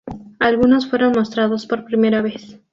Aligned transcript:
Algunos 0.39 0.89
fueron 0.89 1.11
mostrados 1.11 1.67
por 1.67 1.85
primera 1.85 2.23
vez. 2.23 2.59